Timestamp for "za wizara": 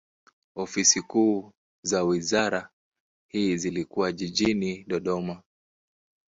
1.85-2.69